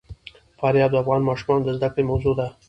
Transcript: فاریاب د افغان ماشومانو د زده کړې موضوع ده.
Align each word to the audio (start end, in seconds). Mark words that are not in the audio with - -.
فاریاب 0.59 0.91
د 0.91 0.95
افغان 1.03 1.21
ماشومانو 1.29 1.65
د 1.65 1.69
زده 1.77 1.87
کړې 1.93 2.03
موضوع 2.11 2.33
ده. 2.39 2.47